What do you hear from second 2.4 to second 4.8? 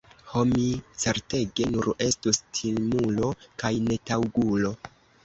timulo kaj netaŭgulo!